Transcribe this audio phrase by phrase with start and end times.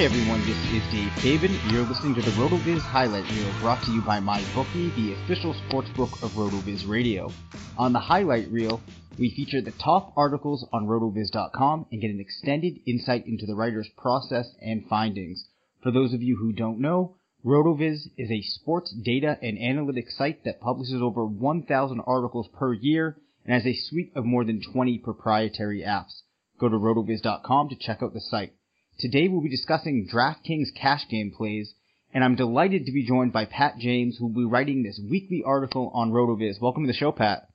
[0.00, 1.70] Hey everyone, this is Dave Caban.
[1.70, 6.22] You're listening to the RotoViz Highlight Reel brought to you by MyBookie, the official sportsbook
[6.22, 7.30] of RotoViz Radio.
[7.76, 8.80] On the Highlight Reel,
[9.18, 13.90] we feature the top articles on RotoViz.com and get an extended insight into the writer's
[13.98, 15.46] process and findings.
[15.82, 20.44] For those of you who don't know, RotoViz is a sports data and analytics site
[20.44, 24.96] that publishes over 1,000 articles per year and has a suite of more than 20
[25.00, 26.22] proprietary apps.
[26.58, 28.54] Go to rotoviz.com to check out the site.
[29.00, 31.72] Today we'll be discussing DraftKings cash game plays,
[32.12, 35.42] and I'm delighted to be joined by Pat James, who will be writing this weekly
[35.42, 36.60] article on RotoViz.
[36.60, 37.48] Welcome to the show, Pat.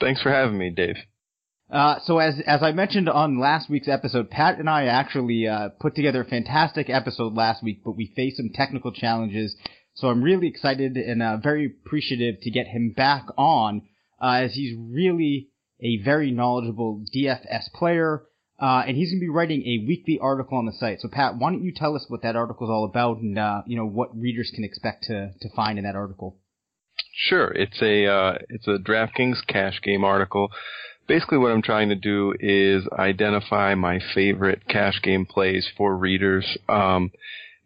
[0.00, 0.96] Thanks for having me, Dave.
[1.70, 5.70] Uh, so as as I mentioned on last week's episode, Pat and I actually uh,
[5.80, 9.56] put together a fantastic episode last week, but we faced some technical challenges.
[9.94, 13.80] So I'm really excited and uh, very appreciative to get him back on,
[14.20, 15.48] uh, as he's really
[15.80, 18.24] a very knowledgeable DFS player.
[18.62, 21.00] Uh, and he's going to be writing a weekly article on the site.
[21.00, 23.62] So, Pat, why don't you tell us what that article is all about, and uh,
[23.66, 26.36] you know what readers can expect to to find in that article?
[27.12, 30.48] Sure, it's a uh, it's a DraftKings cash game article.
[31.08, 36.46] Basically, what I'm trying to do is identify my favorite cash game plays for readers.
[36.68, 37.10] Um,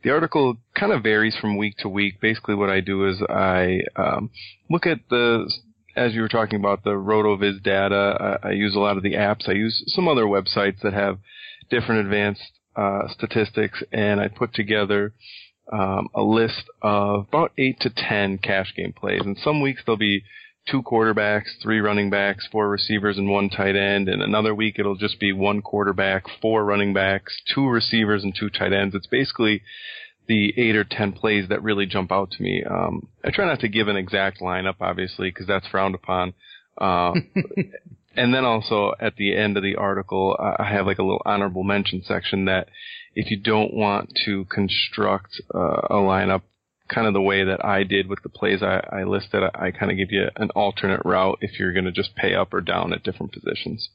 [0.03, 2.23] the article kind of varies from week to week.
[2.23, 4.31] Basically, what I do is I um,
[4.71, 5.53] look at the
[5.97, 9.15] as you were talking about the RotoViz data, I, I, use a lot of the
[9.15, 9.49] apps.
[9.49, 11.19] I use some other websites that have
[11.71, 12.43] different advanced
[12.77, 15.15] uh, statistics, and I put together
[15.73, 19.23] um, a list of about eight to ten cash game plays.
[19.25, 20.23] And some weeks there'll be
[20.69, 24.09] two quarterbacks, three running backs, four receivers, and one tight end.
[24.09, 28.51] And another week it'll just be one quarterback, four running backs, two receivers, and two
[28.51, 28.95] tight ends.
[28.95, 29.63] It's basically
[30.29, 32.63] the eight or ten plays that really jump out to me.
[32.69, 36.35] Um, I try not to give an exact lineup, obviously, because that's frowned upon.
[36.79, 37.13] Uh,
[38.17, 41.65] and then also at the end of the article, I have like a little honorable
[41.65, 42.69] mention section that
[43.15, 46.43] if you don't want to construct uh, a lineup
[46.89, 49.71] kind of the way that I did with the plays I, I listed, I, I
[49.71, 52.61] kind of give you an alternate route if you're going to just pay up or
[52.61, 53.89] down at different positions.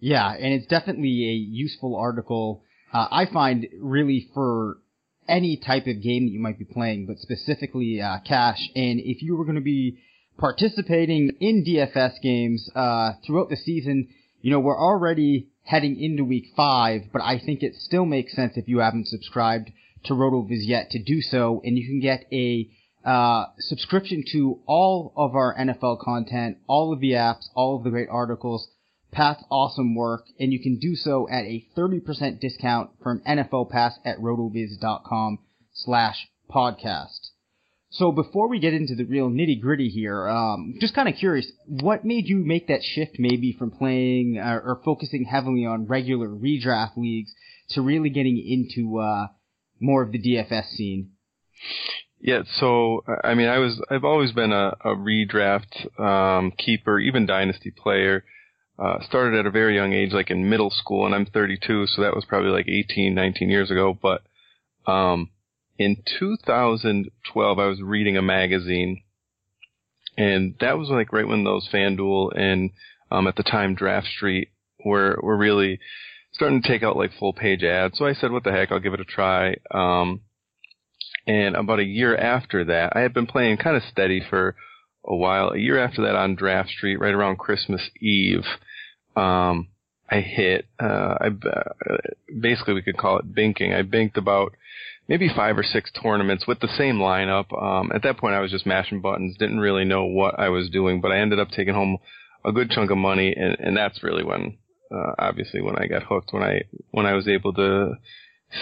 [0.00, 2.62] Yeah, and it's definitely a useful article.
[2.92, 4.78] Uh, I find really for
[5.28, 8.68] any type of game that you might be playing, but specifically uh, cash.
[8.74, 9.98] And if you were going to be
[10.38, 14.08] participating in DFS games uh, throughout the season,
[14.42, 18.56] you know we're already heading into week five, but I think it still makes sense
[18.56, 19.70] if you haven't subscribed
[20.04, 22.68] to RotoViz yet to do so, and you can get a
[23.04, 27.90] uh, subscription to all of our NFL content, all of the apps, all of the
[27.90, 28.68] great articles,
[29.14, 33.98] Pat's awesome work, and you can do so at a 30% discount from NFL Pass
[34.04, 35.38] at rotoviz.com
[35.72, 37.30] slash podcast.
[37.90, 41.50] So before we get into the real nitty gritty here, um, just kind of curious,
[41.66, 46.28] what made you make that shift maybe from playing uh, or focusing heavily on regular
[46.28, 47.32] redraft leagues
[47.70, 49.28] to really getting into uh,
[49.78, 51.12] more of the DFS scene?
[52.20, 57.26] Yeah, so I mean, I was I've always been a, a redraft um, keeper, even
[57.26, 58.24] dynasty player.
[58.76, 62.02] Uh, started at a very young age, like in middle school, and I'm 32, so
[62.02, 63.96] that was probably like 18, 19 years ago.
[64.00, 64.22] But
[64.90, 65.30] um,
[65.78, 69.02] in 2012, I was reading a magazine,
[70.16, 72.70] and that was like right when those FanDuel and
[73.12, 74.48] um, at the time Draft Street
[74.84, 75.78] were were really
[76.32, 77.96] starting to take out like full page ads.
[77.98, 78.72] So I said, "What the heck?
[78.72, 80.22] I'll give it a try." Um,
[81.26, 84.56] and about a year after that, I had been playing kind of steady for
[85.06, 85.50] a while.
[85.50, 88.44] A year after that, on Draft Street, right around Christmas Eve,
[89.16, 89.68] um,
[90.10, 90.66] I hit.
[90.80, 91.96] Uh, I uh,
[92.40, 93.76] basically we could call it binking.
[93.76, 94.52] I binked about
[95.08, 97.52] maybe five or six tournaments with the same lineup.
[97.60, 100.70] Um, at that point, I was just mashing buttons, didn't really know what I was
[100.70, 101.98] doing, but I ended up taking home
[102.44, 104.58] a good chunk of money, and, and that's really when,
[104.94, 106.32] uh, obviously, when I got hooked.
[106.32, 107.94] When I when I was able to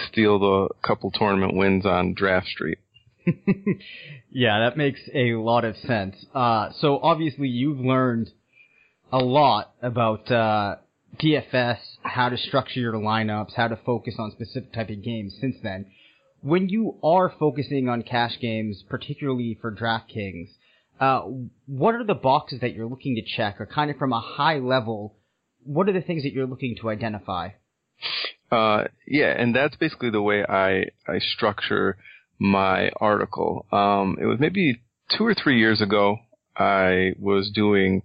[0.09, 2.79] steal the couple tournament wins on Draft Street.
[4.31, 6.15] yeah, that makes a lot of sense.
[6.33, 8.31] Uh, so obviously, you've learned
[9.11, 10.75] a lot about uh,
[11.21, 15.55] DFS, how to structure your lineups, how to focus on specific type of games since
[15.63, 15.85] then
[16.43, 20.49] when you are focusing on cash games, particularly for DraftKings,
[20.99, 21.21] uh,
[21.65, 24.59] what are the boxes that you're looking to check, or kind of from a high
[24.59, 25.15] level,
[25.63, 27.49] what are the things that you're looking to identify?
[28.51, 31.97] Uh, yeah, and that's basically the way I I structure
[32.39, 33.65] my article.
[33.71, 34.81] Um, it was maybe
[35.17, 36.17] two or three years ago.
[36.55, 38.03] I was doing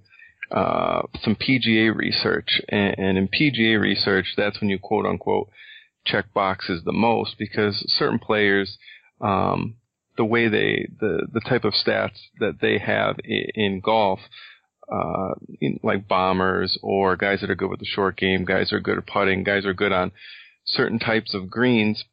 [0.51, 5.49] uh, some PGA research, and, and in PGA research, that's when you quote unquote
[6.07, 8.79] check boxes the most because certain players,
[9.21, 9.77] um,
[10.17, 14.21] the way they, the, the type of stats that they have in, in golf,
[14.91, 18.81] uh, in, like bombers or guys that are good with the short game, guys are
[18.81, 20.11] good at putting, guys are good on
[20.65, 22.05] certain types of greens,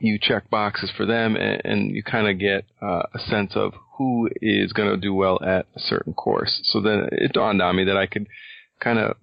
[0.00, 3.72] you check boxes for them and, and you kind of get uh, a sense of
[3.96, 6.60] who is going to do well at a certain course.
[6.64, 8.28] So then it dawned on me that I could
[8.80, 9.16] kind of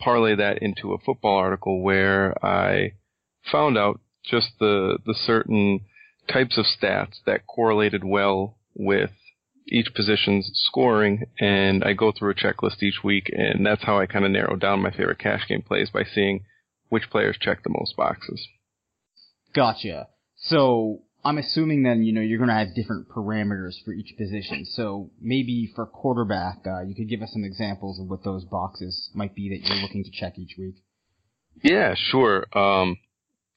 [0.00, 2.92] parlay that into a football article where I
[3.50, 5.80] found out just the the certain
[6.30, 9.10] types of stats that correlated well with
[9.70, 14.06] each position's scoring, and I go through a checklist each week, and that's how I
[14.06, 16.44] kind of narrow down my favorite cash game plays by seeing
[16.88, 18.46] which players check the most boxes.
[19.58, 20.06] Gotcha.
[20.36, 24.64] So I'm assuming then you know you're going to have different parameters for each position.
[24.64, 29.10] So maybe for quarterback, uh, you could give us some examples of what those boxes
[29.14, 30.76] might be that you're looking to check each week.
[31.60, 32.46] Yeah, sure.
[32.56, 32.98] Um,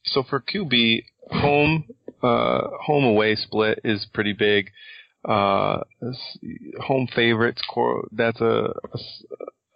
[0.06, 1.86] so for QB, home
[2.24, 4.72] uh, home away split is pretty big.
[5.24, 5.82] Uh,
[6.80, 7.62] home favorites,
[8.12, 8.74] that's a,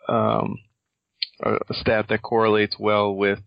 [0.10, 0.58] a, um,
[1.44, 3.42] a stat that correlates well with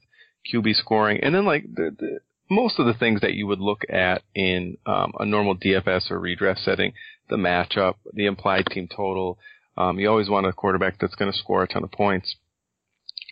[0.55, 1.19] QB scoring.
[1.25, 2.19] And then like the, the,
[2.51, 6.21] most of the things that you would look at in um, a normal DFS or
[6.21, 6.93] redraft setting,
[7.29, 9.39] the matchup, the implied team total.
[9.77, 12.37] Um, you always want a quarterback that's going to score a ton of points.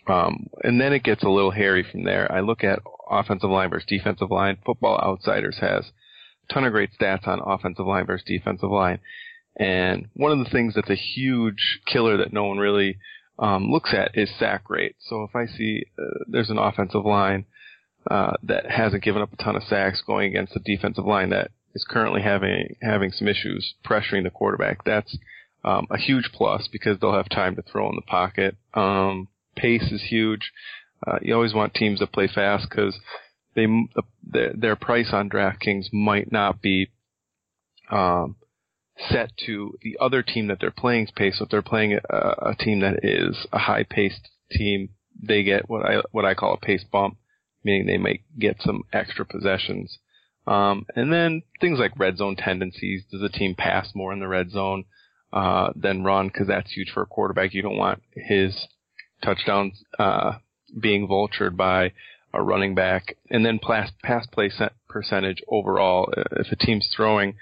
[0.07, 2.31] Um, and then it gets a little hairy from there.
[2.31, 4.57] I look at offensive line versus defensive line.
[4.65, 5.91] Football Outsiders has
[6.49, 8.99] a ton of great stats on offensive line versus defensive line.
[9.59, 12.97] And one of the things that's a huge killer that no one really
[13.39, 14.95] um, looks at is sack rate.
[14.99, 17.45] So if I see uh, there's an offensive line
[18.09, 21.51] uh, that hasn't given up a ton of sacks going against a defensive line that
[21.73, 25.17] is currently having having some issues pressuring the quarterback, that's
[25.63, 28.55] um, a huge plus because they'll have time to throw in the pocket.
[28.73, 30.51] Um, pace is huge.
[31.05, 32.97] Uh, you always want teams to play fast because
[33.55, 33.67] they
[34.23, 36.89] their, their price on DraftKings might not be
[37.91, 38.35] um,
[39.09, 41.37] set to the other team that they're playing's pace.
[41.37, 44.89] So if they're playing a, a team that is a high paced team,
[45.21, 47.17] they get what I what I call a pace bump,
[47.67, 49.99] meaning they might get some extra possessions.
[50.47, 53.03] Um, and then things like red zone tendencies.
[53.11, 54.85] Does a team pass more in the red zone
[55.33, 56.27] uh, than run?
[56.29, 57.53] Because that's huge for a quarterback.
[57.53, 58.67] You don't want his
[59.21, 60.37] touchdowns uh,
[60.79, 61.91] being vultured by
[62.33, 64.49] a running back, and then pass, pass play
[64.87, 66.13] percentage overall.
[66.31, 67.35] If a team's throwing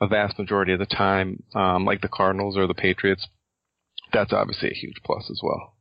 [0.00, 3.26] a vast majority of the time, um, like the Cardinals or the Patriots,
[4.12, 5.74] that's obviously a huge plus as well.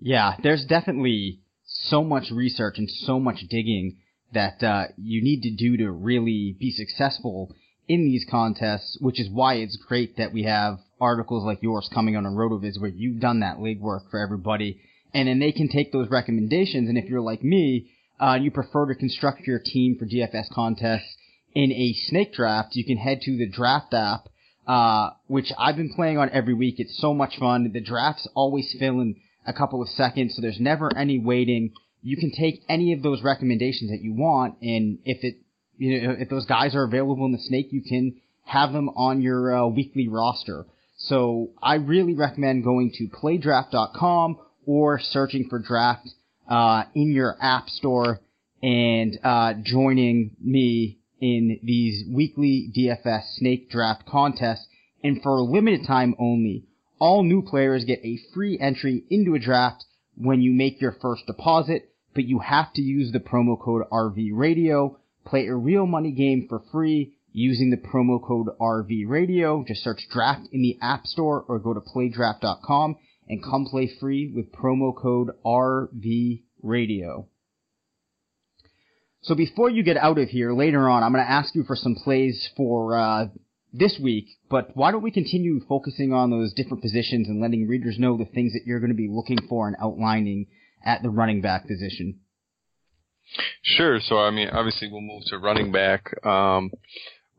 [0.00, 1.40] Yeah, there's definitely
[1.82, 3.96] so much research and so much digging
[4.32, 7.54] that uh, you need to do to really be successful
[7.86, 12.16] in these contests, which is why it's great that we have articles like yours coming
[12.16, 14.80] on a RotoViz where you've done that legwork for everybody,
[15.14, 16.88] and then they can take those recommendations.
[16.88, 17.88] And if you're like me,
[18.20, 21.16] uh, you prefer to construct your team for DFS contests
[21.54, 24.28] in a snake draft, you can head to the draft app,
[24.66, 26.76] uh, which I've been playing on every week.
[26.78, 27.70] It's so much fun.
[27.72, 29.16] The drafts always fill in
[29.48, 31.72] a couple of seconds, so there's never any waiting.
[32.02, 35.36] You can take any of those recommendations that you want, and if it,
[35.76, 39.20] you know, if those guys are available in the snake, you can have them on
[39.20, 40.66] your uh, weekly roster.
[40.96, 46.08] So I really recommend going to playdraft.com or searching for draft
[46.48, 48.20] uh, in your app store
[48.62, 54.66] and uh, joining me in these weekly DFS snake draft contests.
[55.04, 56.64] And for a limited time only,
[56.98, 59.84] all new players get a free entry into a draft
[60.16, 64.30] when you make your first deposit, but you have to use the promo code RV
[64.32, 64.98] Radio.
[65.24, 69.64] Play a real money game for free using the promo code RV Radio.
[69.66, 72.96] Just search draft in the App Store or go to playdraft.com
[73.28, 77.28] and come play free with promo code RV Radio.
[79.22, 81.76] So before you get out of here later on, I'm going to ask you for
[81.76, 83.26] some plays for uh,
[83.78, 84.26] this week.
[84.50, 88.24] But why don't we continue focusing on those different positions and letting readers know the
[88.24, 90.46] things that you're going to be looking for and outlining
[90.84, 92.20] at the running back position?
[93.62, 94.00] Sure.
[94.00, 96.24] So I mean, obviously we'll move to running back.
[96.24, 96.70] Um,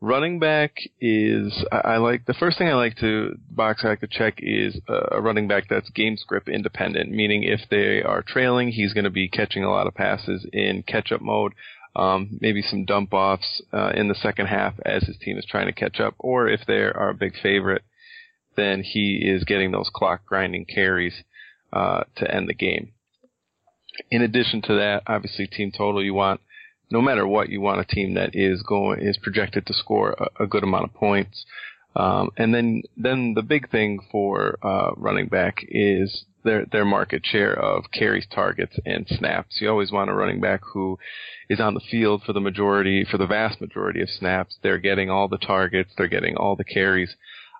[0.00, 4.00] running back is I, I, like the first thing I like to box I like
[4.00, 8.68] to check is a running back that's game script independent, meaning if they are trailing,
[8.68, 11.52] he's going to be catching a lot of passes in catch up mode.
[12.00, 15.66] Um, maybe some dump offs uh, in the second half as his team is trying
[15.66, 17.82] to catch up, or if they are a big favorite,
[18.56, 21.22] then he is getting those clock grinding carries
[21.74, 22.92] uh, to end the game.
[24.10, 26.40] In addition to that, obviously team total, you want
[26.90, 30.44] no matter what, you want a team that is going is projected to score a,
[30.44, 31.44] a good amount of points.
[31.94, 37.24] Um, and then then the big thing for uh, running back is their their market
[37.24, 39.58] share of carries, targets, and snaps.
[39.60, 40.98] You always want a running back who
[41.48, 44.56] is on the field for the majority, for the vast majority of snaps.
[44.62, 47.14] They're getting all the targets, they're getting all the carries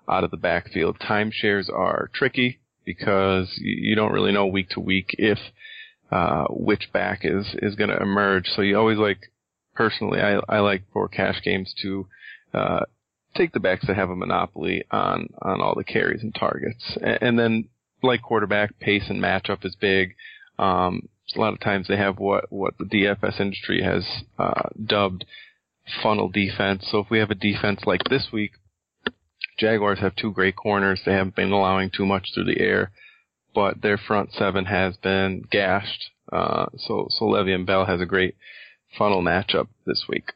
[0.09, 0.99] out of the backfield.
[0.99, 5.39] Timeshares are tricky because you don't really know week to week if
[6.11, 8.47] uh, which back is is going to emerge.
[8.55, 9.31] So you always like,
[9.75, 12.07] personally, I I like for cash games to
[12.53, 12.81] uh,
[13.35, 17.17] take the backs that have a monopoly on on all the carries and targets, and,
[17.21, 17.69] and then
[18.03, 20.15] like quarterback, pace and matchup is big.
[20.59, 24.05] Um, a lot of times they have what what the DFS industry has
[24.37, 25.25] uh, dubbed
[26.03, 26.87] funnel defense.
[26.91, 28.51] So if we have a defense like this week,
[29.57, 31.01] Jaguars have two great corners.
[31.05, 32.91] They haven't been allowing too much through the air
[33.53, 36.11] but their front seven has been gashed.
[36.31, 38.35] Uh, so so Le'Veon Bell has a great
[38.97, 40.31] funnel matchup this week.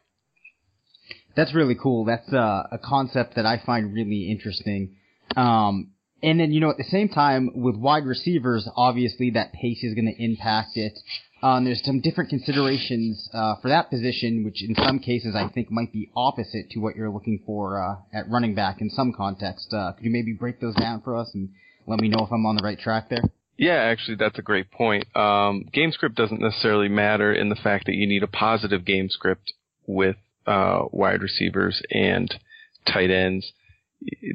[1.35, 2.05] That's really cool.
[2.05, 4.95] That's uh, a concept that I find really interesting.
[5.35, 5.91] Um,
[6.25, 9.93] and then you know at the same time with wide receivers, obviously that pace is
[9.93, 10.97] going to impact it.
[11.43, 15.69] Um, there's some different considerations uh, for that position, which in some cases I think
[15.69, 19.71] might be opposite to what you're looking for uh, at running back in some context.
[19.71, 21.49] Uh, could you maybe break those down for us and
[21.85, 23.21] let me know if I'm on the right track there?
[23.57, 25.05] Yeah, actually, that's a great point.
[25.15, 29.09] Um, game script doesn't necessarily matter in the fact that you need a positive game
[29.09, 29.53] script
[29.85, 30.17] with
[30.47, 32.33] uh, wide receivers and
[32.87, 33.53] tight ends.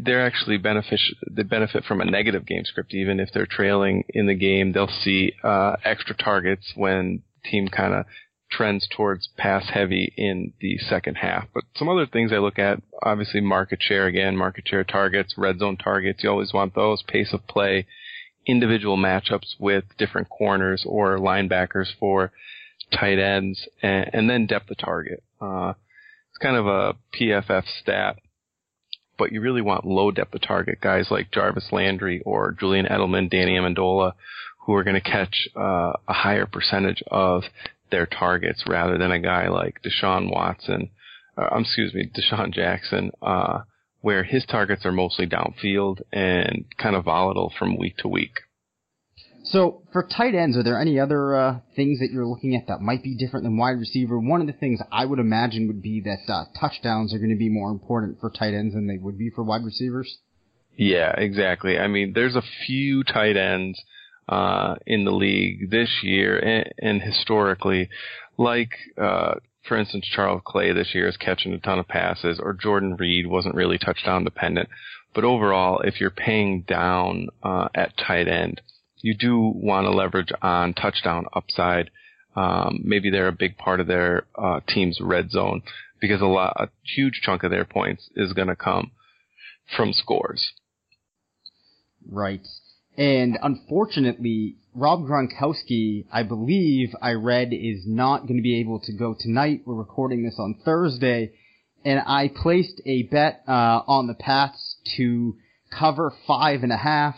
[0.02, 1.16] They're actually beneficial.
[1.30, 4.72] They benefit from a negative game script, even if they're trailing in the game.
[4.72, 8.06] They'll see uh, extra targets when team kind of
[8.50, 11.46] trends towards pass heavy in the second half.
[11.54, 15.60] But some other things I look at, obviously market share again, market share targets, red
[15.60, 16.22] zone targets.
[16.22, 17.02] You always want those.
[17.02, 17.86] Pace of play,
[18.46, 22.32] individual matchups with different corners or linebackers for
[22.92, 25.22] tight ends, and, and then depth of target.
[25.40, 25.74] Uh,
[26.30, 28.16] it's kind of a PFF stat,
[29.20, 33.30] but you really want low depth of target guys like Jarvis Landry or Julian Edelman,
[33.30, 34.14] Danny Amendola,
[34.64, 37.42] who are going to catch uh, a higher percentage of
[37.90, 40.88] their targets rather than a guy like Deshaun Watson,
[41.36, 43.60] uh, um, excuse me, DeSean Jackson, uh,
[44.00, 48.40] where his targets are mostly downfield and kind of volatile from week to week.
[49.50, 52.80] So for tight ends, are there any other uh, things that you're looking at that
[52.80, 54.16] might be different than wide receiver?
[54.16, 57.36] One of the things I would imagine would be that uh, touchdowns are going to
[57.36, 60.18] be more important for tight ends than they would be for wide receivers.
[60.76, 61.78] Yeah, exactly.
[61.78, 63.82] I mean, there's a few tight ends
[64.28, 67.88] uh, in the league this year and, and historically,
[68.38, 69.34] like uh,
[69.66, 73.26] for instance Charles Clay this year is catching a ton of passes, or Jordan Reed
[73.26, 74.68] wasn't really touchdown dependent.
[75.12, 78.60] But overall, if you're paying down uh, at tight end,
[79.02, 81.90] you do want to leverage on touchdown upside.
[82.36, 85.62] um, maybe they're a big part of their uh, team's red zone
[86.00, 88.92] because a lot, a huge chunk of their points is going to come
[89.76, 90.52] from scores.
[92.08, 92.46] Right.
[92.96, 98.92] And unfortunately, Rob Gronkowski, I believe I read, is not going to be able to
[98.92, 99.62] go tonight.
[99.66, 101.32] We're recording this on Thursday.
[101.84, 105.36] And I placed a bet uh, on the Pats to
[105.76, 107.16] cover five and a half,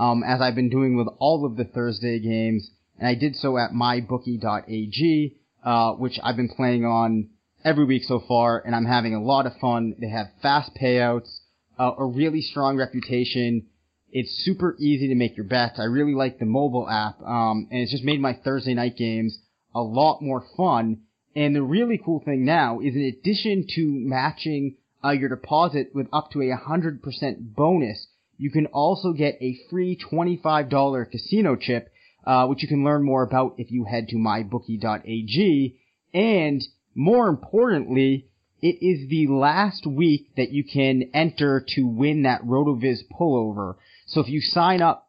[0.00, 2.70] um, as I've been doing with all of the Thursday games.
[2.98, 7.28] And I did so at mybookie.ag, uh, which I've been playing on
[7.64, 9.94] every week so far, and I'm having a lot of fun.
[10.00, 11.40] They have fast payouts,
[11.78, 13.66] uh, a really strong reputation.
[14.10, 15.78] It's super easy to make your bets.
[15.78, 19.38] I really like the mobile app, um, and it's just made my Thursday night games
[19.74, 21.02] a lot more fun.
[21.36, 26.08] And the really cool thing now is in addition to matching uh, your deposit with
[26.10, 28.06] up to a 100% bonus,
[28.40, 31.92] you can also get a free $25 casino chip,
[32.26, 35.78] uh, which you can learn more about if you head to mybookie.ag.
[36.14, 36.62] And
[36.94, 38.28] more importantly,
[38.62, 43.74] it is the last week that you can enter to win that RotoViz pullover.
[44.06, 45.06] So if you sign up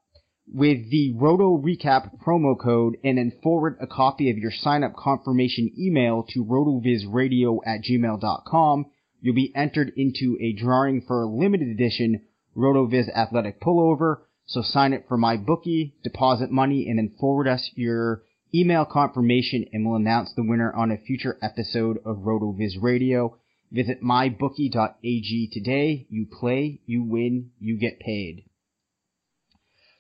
[0.54, 4.94] with the Roto Recap promo code and then forward a copy of your sign up
[4.98, 8.88] confirmation email to rotovizradio at gmail.com,
[9.22, 12.24] you'll be entered into a drawing for a limited edition
[12.56, 14.22] RotoViz athletic pullover.
[14.46, 19.66] So sign up for my bookie, deposit money, and then forward us your email confirmation
[19.72, 23.38] and we'll announce the winner on a future episode of RotoViz Radio.
[23.72, 26.06] Visit mybookie.ag today.
[26.10, 28.44] You play, you win, you get paid.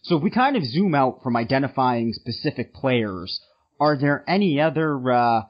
[0.03, 3.39] So if we kind of zoom out from identifying specific players,
[3.79, 5.41] are there any other uh,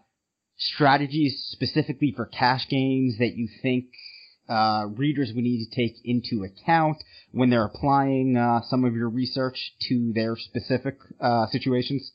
[0.57, 3.85] strategies specifically for cash games that you think
[4.51, 6.97] uh, readers would need to take into account
[7.31, 12.11] when they're applying uh, some of your research to their specific uh, situations?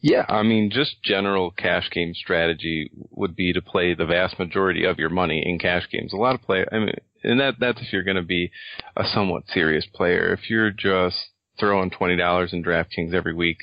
[0.00, 4.84] Yeah, I mean, just general cash game strategy would be to play the vast majority
[4.84, 6.12] of your money in cash games.
[6.12, 8.50] A lot of play, I mean, and that that's if you're going to be
[8.96, 10.32] a somewhat serious player.
[10.32, 11.16] If you're just
[11.60, 13.58] throwing twenty dollars in DraftKings every week,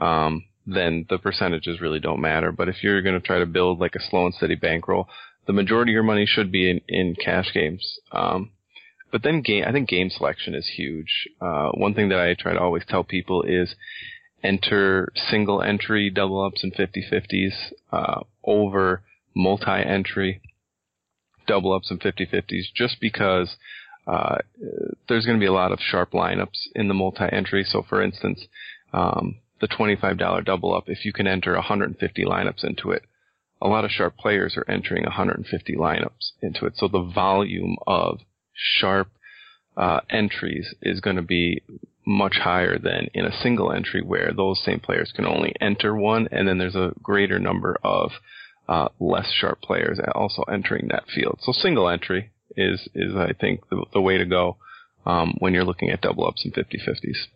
[0.00, 2.50] um, then the percentages really don't matter.
[2.50, 5.08] But if you're going to try to build like a slow and steady bankroll,
[5.46, 7.98] the majority of your money should be in in cash games.
[8.12, 8.50] Um,
[9.12, 11.28] but then game, I think game selection is huge.
[11.40, 13.74] Uh, one thing that I try to always tell people is
[14.42, 19.02] enter single entry double ups and 50-50s uh, over
[19.34, 20.40] multi-entry
[21.46, 23.56] double ups and 50-50s just because
[24.06, 24.38] uh,
[25.08, 27.64] there's going to be a lot of sharp lineups in the multi-entry.
[27.64, 28.46] So for instance,
[28.92, 33.02] um, the $25 double up, if you can enter 150 lineups into it,
[33.60, 36.74] a lot of sharp players are entering 150 lineups into it.
[36.76, 38.20] So the volume of
[38.52, 39.08] sharp
[39.76, 41.62] uh, entries is going to be
[42.06, 46.28] much higher than in a single entry where those same players can only enter one,
[46.30, 48.12] and then there's a greater number of
[48.68, 51.38] uh, less sharp players also entering that field.
[51.42, 54.56] So single entry is is I think the, the way to go
[55.04, 57.26] um, when you're looking at double ups and 50-50s.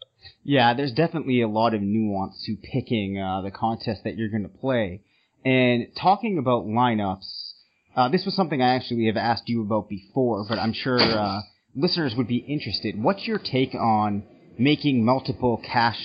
[0.42, 4.42] Yeah, there's definitely a lot of nuance to picking uh, the contest that you're going
[4.42, 5.02] to play.
[5.44, 7.52] And talking about lineups,
[7.96, 11.40] uh, this was something I actually have asked you about before, but I'm sure uh,
[11.74, 13.02] listeners would be interested.
[13.02, 14.22] What's your take on
[14.58, 15.98] making multiple cash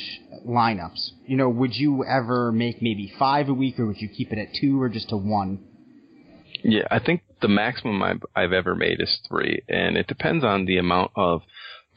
[0.47, 1.11] lineups?
[1.25, 4.39] You know, would you ever make maybe five a week, or would you keep it
[4.39, 5.59] at two, or just to one?
[6.63, 10.65] Yeah, I think the maximum I've, I've ever made is three, and it depends on
[10.65, 11.41] the amount of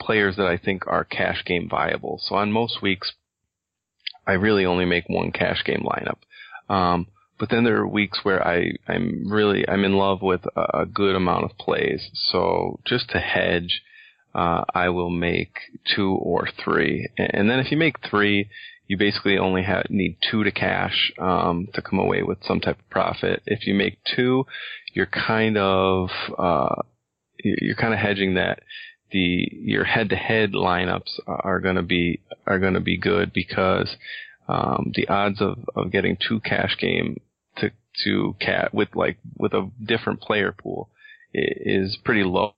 [0.00, 2.20] players that I think are cash game viable.
[2.22, 3.12] So on most weeks,
[4.26, 6.18] I really only make one cash game lineup.
[6.72, 7.06] Um,
[7.38, 10.86] but then there are weeks where I, I'm really, I'm in love with a, a
[10.86, 12.10] good amount of plays.
[12.30, 13.82] So just to hedge,
[14.34, 15.56] uh, I will make
[15.94, 17.08] two or three.
[17.16, 18.48] And then if you make three,
[18.86, 22.78] you basically only have, need two to cash um, to come away with some type
[22.78, 23.42] of profit.
[23.46, 24.46] If you make two,
[24.94, 26.82] you're kind of uh,
[27.38, 28.60] you're kind of hedging that
[29.12, 33.96] the your head-to-head lineups are going to be are going to be good because
[34.48, 37.18] um, the odds of, of getting two cash game
[38.04, 40.90] to cat with like with a different player pool
[41.32, 42.54] is pretty low.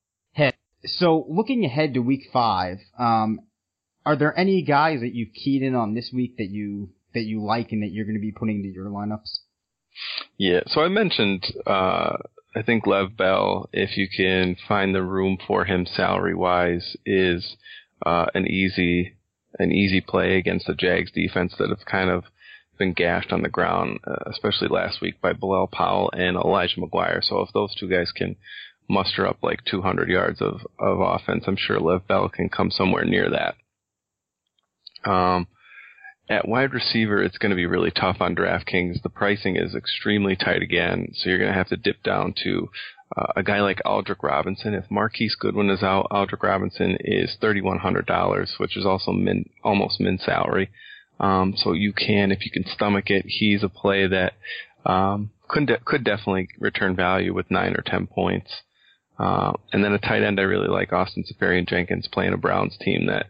[0.85, 3.41] So looking ahead to week five, um,
[4.07, 7.45] are there any guys that you've keyed in on this week that you that you
[7.45, 9.41] like and that you're going to be putting into your lineups?
[10.39, 12.17] Yeah, so I mentioned uh,
[12.57, 17.57] I think Lev Bell, if you can find the room for him salary wise, is
[18.05, 19.17] uh, an easy
[19.59, 22.25] an easy play against the Jags defense that have kind of
[22.81, 27.23] been gashed on the ground, uh, especially last week by Bilal Powell and Elijah McGuire.
[27.23, 28.35] So if those two guys can
[28.91, 31.45] muster up like 200 yards of, of offense.
[31.47, 33.55] I'm sure Lev Bell can come somewhere near that.
[35.09, 35.47] Um,
[36.29, 39.03] at wide receiver, it's going to be really tough on DraftKings.
[39.03, 42.69] The pricing is extremely tight again, so you're going to have to dip down to
[43.17, 44.75] uh, a guy like Aldrick Robinson.
[44.75, 50.19] If Marquise Goodwin is out, Aldrick Robinson is $3,100, which is also min, almost min
[50.19, 50.71] salary.
[51.21, 54.33] Um, so you can, if you can stomach it, he's a play that
[54.85, 58.51] um, could de- could definitely return value with nine or ten points.
[59.19, 63.07] Uh, and then a tight end I really like, Austin Seferian-Jenkins, playing a Browns team
[63.07, 63.27] that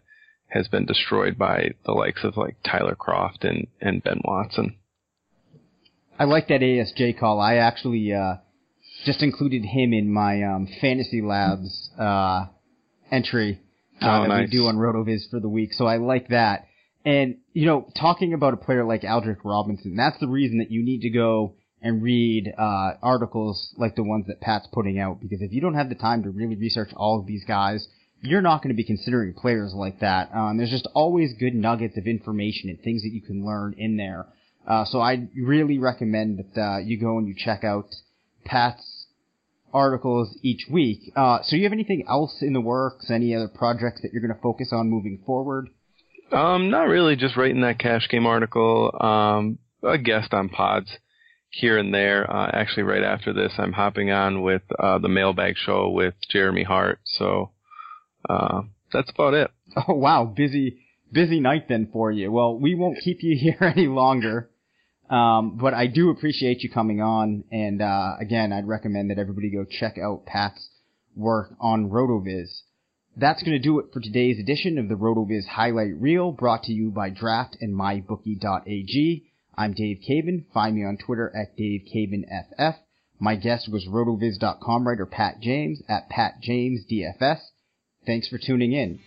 [0.50, 4.76] has been destroyed by the likes of like Tyler Kroft and, and Ben Watson.
[6.16, 7.40] I like that ASJ call.
[7.40, 8.36] I actually uh,
[9.04, 12.46] just included him in my um, Fantasy Labs uh,
[13.10, 13.58] entry
[14.00, 14.48] uh, oh, that nice.
[14.50, 15.72] we do on RotoViz for the week.
[15.72, 16.66] So I like that.
[17.04, 20.84] And, you know, talking about a player like Aldrick Robinson, that's the reason that you
[20.84, 25.20] need to go and read uh, articles like the ones that Pat's putting out.
[25.20, 27.88] Because if you don't have the time to really research all of these guys,
[28.22, 30.30] you're not going to be considering players like that.
[30.34, 33.96] Um, there's just always good nuggets of information and things that you can learn in
[33.96, 34.26] there.
[34.66, 37.86] Uh, so I really recommend that uh, you go and you check out
[38.44, 39.06] Pat's
[39.72, 41.12] articles each week.
[41.16, 43.10] Uh, so you have anything else in the works?
[43.10, 45.70] Any other projects that you're going to focus on moving forward?
[46.32, 47.16] Um, not really.
[47.16, 48.96] Just writing that cash game article.
[49.00, 50.90] Um, a guest on pods
[51.50, 52.30] here and there.
[52.30, 56.62] Uh, actually, right after this, I'm hopping on with uh, the Mailbag Show with Jeremy
[56.62, 57.00] Hart.
[57.04, 57.50] So
[58.28, 58.62] uh,
[58.92, 59.50] that's about it.
[59.88, 60.80] Oh wow, busy
[61.12, 62.32] busy night then for you.
[62.32, 64.50] Well, we won't keep you here any longer.
[65.08, 69.50] Um, but I do appreciate you coming on, and uh, again, I'd recommend that everybody
[69.50, 70.68] go check out Pat's
[71.16, 72.62] work on RotoViz.
[73.20, 76.72] That's going to do it for today's edition of the RotoViz Highlight Reel, brought to
[76.72, 79.24] you by Draft and MyBookie.ag.
[79.54, 80.46] I'm Dave Caban.
[80.54, 82.76] Find me on Twitter at DaveCabanFF.
[83.18, 87.40] My guest was RotoViz.com writer Pat James at PatJamesDFS.
[88.06, 89.00] Thanks for tuning in.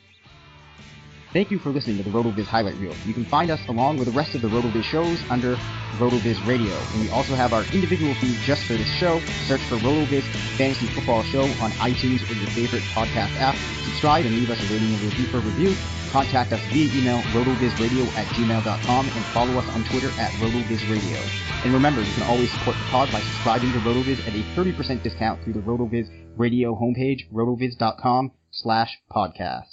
[1.34, 2.93] Thank you for listening to the RotoViz Highlight Reel.
[3.10, 5.56] You can find us along with the rest of the RotoViz shows under
[5.98, 6.78] RotoViz Radio.
[6.93, 9.17] And we also have our individual feed just for this show.
[9.50, 10.22] Search for RotoViz
[10.62, 13.56] Fantasy Football Show on iTunes or your favorite podcast app.
[13.89, 15.74] Subscribe and leave us a rating and review for review.
[16.13, 21.17] Contact us via email, rotovizradio at gmail.com, and follow us on Twitter at rotovizradio.
[21.65, 25.02] And remember, you can always support the pod by subscribing to RotoViz at a 30%
[25.02, 29.72] discount through the RotoViz radio homepage, rotoviz.com slash podcast.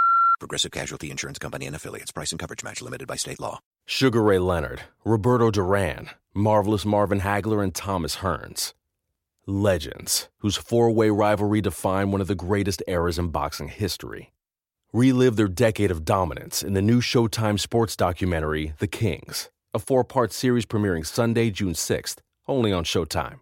[0.41, 2.11] Progressive Casualty Insurance Company and affiliates.
[2.11, 3.59] Price and coverage match limited by state law.
[3.85, 8.73] Sugar Ray Leonard, Roberto Duran, Marvelous Marvin Hagler, and Thomas Hearns.
[9.45, 14.33] Legends, whose four way rivalry defined one of the greatest eras in boxing history.
[14.91, 20.03] Relive their decade of dominance in the new Showtime sports documentary, The Kings, a four
[20.03, 23.41] part series premiering Sunday, June 6th, only on Showtime.